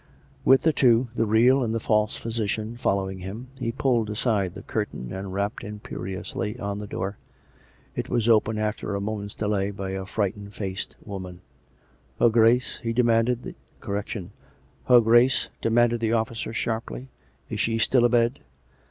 [0.43, 4.63] With the two, the real and the false physician following him, he pulled aside the
[4.63, 7.19] curtain and rapped imperiously on the door.
[7.95, 11.35] It was opened after a moment's delay by a frightened faced woman.
[11.37, 12.17] COME RACK!
[12.17, 12.33] COME ROPE!
[12.33, 17.07] 307" Her Grace?" demanded the officer sharply."
[17.51, 18.39] Is she still abed?